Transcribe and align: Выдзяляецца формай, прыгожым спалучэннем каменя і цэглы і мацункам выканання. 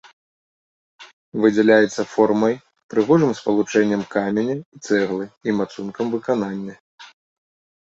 Выдзяляецца 1.43 2.01
формай, 2.15 2.57
прыгожым 2.95 3.31
спалучэннем 3.43 4.01
каменя 4.19 4.55
і 4.59 4.77
цэглы 4.87 5.25
і 5.47 5.61
мацункам 5.63 6.05
выканання. 6.19 6.73